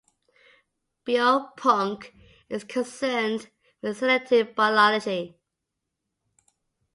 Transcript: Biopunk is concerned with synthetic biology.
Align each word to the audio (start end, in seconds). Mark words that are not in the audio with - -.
Biopunk 1.05 2.11
is 2.49 2.63
concerned 2.63 3.51
with 3.83 3.99
synthetic 3.99 4.55
biology. 4.55 5.37